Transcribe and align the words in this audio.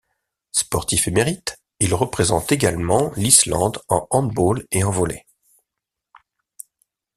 Sportif 0.51 1.07
émérite, 1.07 1.61
il 1.79 1.93
représente 1.93 2.51
également 2.51 3.11
l'Islande 3.17 3.77
en 3.87 4.07
handball 4.09 4.65
et 4.71 4.83
en 4.83 4.89
volley. 4.89 5.27